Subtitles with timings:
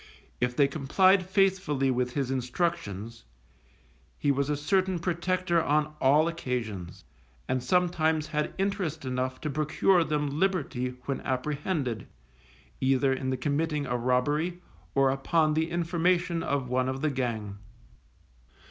[0.39, 3.23] If they complied faithfully with his instructions,
[4.17, 7.05] he was a certain protector on all occasions,
[7.47, 12.07] and sometimes had interest enough to procure them liberty when apprehended,
[12.79, 14.63] either in the committing a robbery,
[14.95, 17.59] or upon the information of one of the gang.